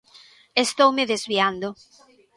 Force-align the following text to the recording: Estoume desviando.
Estoume 0.63 1.03
desviando. 1.13 1.69